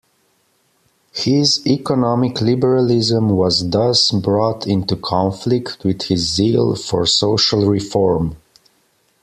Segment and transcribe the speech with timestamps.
[1.13, 8.35] His economic liberalism was thus brought into conflict with his zeal for social reform.